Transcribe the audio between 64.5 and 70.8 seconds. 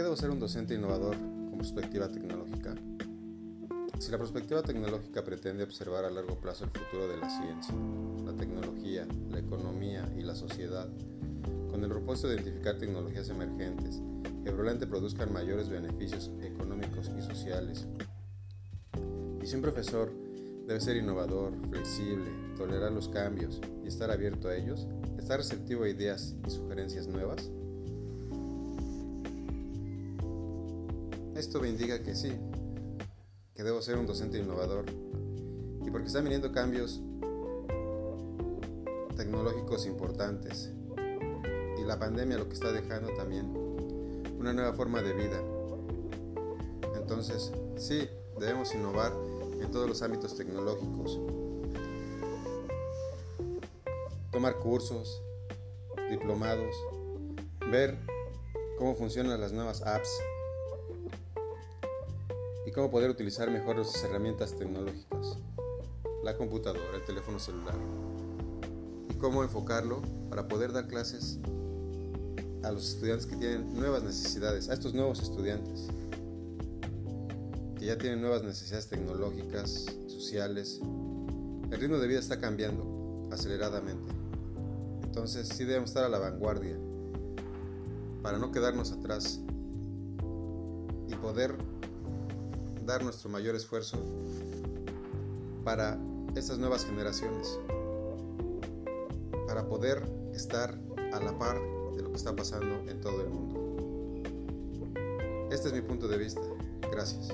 tecnológicas, la computadora, el teléfono celular, y cómo enfocarlo para poder